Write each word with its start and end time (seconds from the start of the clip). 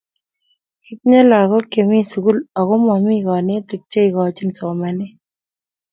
kitinye 0.83 1.21
lakoik 1.29 1.65
chemi 1.71 1.99
sukul 2.11 2.37
aku 2.59 2.75
momi 2.85 3.15
kanetik 3.25 3.81
cheikochini 3.91 4.53
somanet 4.59 5.13